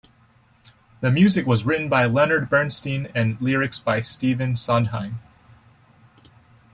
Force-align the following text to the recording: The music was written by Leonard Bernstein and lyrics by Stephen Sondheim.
The 1.01 1.11
music 1.11 1.45
was 1.45 1.63
written 1.63 1.87
by 1.87 2.07
Leonard 2.07 2.49
Bernstein 2.49 3.09
and 3.13 3.39
lyrics 3.39 3.79
by 3.79 4.01
Stephen 4.01 4.55
Sondheim. 4.55 5.19